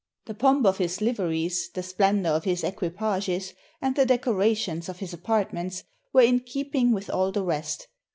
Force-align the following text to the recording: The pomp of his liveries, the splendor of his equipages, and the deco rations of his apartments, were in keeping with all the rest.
The 0.25 0.33
pomp 0.33 0.65
of 0.65 0.79
his 0.79 0.99
liveries, 0.99 1.69
the 1.69 1.83
splendor 1.83 2.29
of 2.29 2.43
his 2.43 2.63
equipages, 2.63 3.53
and 3.83 3.95
the 3.95 4.03
deco 4.03 4.33
rations 4.35 4.89
of 4.89 4.97
his 4.97 5.13
apartments, 5.13 5.83
were 6.11 6.23
in 6.23 6.39
keeping 6.39 6.91
with 6.91 7.07
all 7.07 7.31
the 7.31 7.43
rest. 7.43 7.87